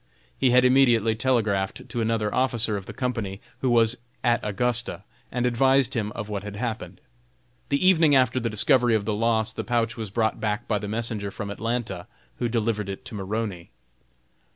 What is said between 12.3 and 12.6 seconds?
who